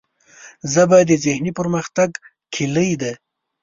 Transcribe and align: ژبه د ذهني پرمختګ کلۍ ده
ژبه 0.73 0.99
د 1.09 1.11
ذهني 1.25 1.51
پرمختګ 1.59 2.09
کلۍ 2.53 2.91
ده 3.01 3.11